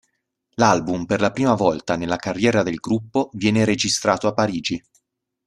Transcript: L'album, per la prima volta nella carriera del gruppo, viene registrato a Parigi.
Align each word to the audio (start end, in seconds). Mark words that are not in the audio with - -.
L'album, 0.55 1.05
per 1.05 1.21
la 1.21 1.29
prima 1.31 1.53
volta 1.53 1.95
nella 1.95 2.15
carriera 2.15 2.63
del 2.63 2.77
gruppo, 2.77 3.29
viene 3.33 3.65
registrato 3.65 4.25
a 4.27 4.33
Parigi. 4.33 4.83